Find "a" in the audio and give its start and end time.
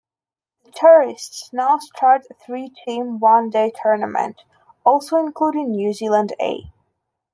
2.31-2.33, 6.39-6.73